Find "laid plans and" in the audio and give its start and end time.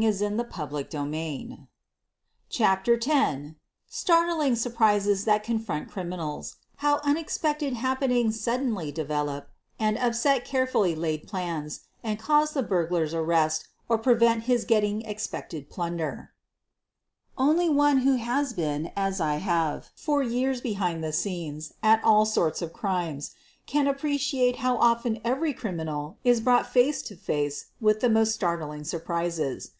10.94-12.18